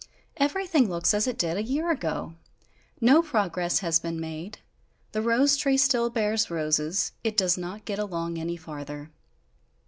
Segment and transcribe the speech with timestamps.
[0.37, 2.33] "Everything looks as it did a year ago!
[2.99, 4.57] No progress has been made;
[5.11, 9.11] the rose tree still bears roses; it does not get along any farther!"